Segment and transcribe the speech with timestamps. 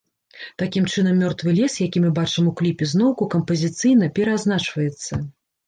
[0.61, 5.25] Такім чынам, мёртвы лес, які мы бачым у кліпе, зноўку кампазіцыйна пераазначваецца.